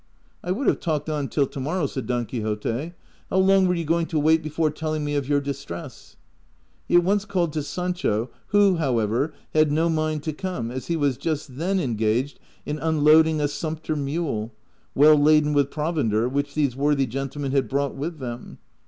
[0.43, 2.93] "I would have talked on till to morrow," said Don Quixote;"
[3.29, 6.15] how long were you going to wait before telling me of your distress?"
[6.87, 10.95] He at once called to Sancho, who, however, had no mind to come, as he
[10.95, 14.51] was just then engaged in unloading a sumpter mule,
[14.95, 18.57] well laden with provender, which these worthy gentlemen had brought with them.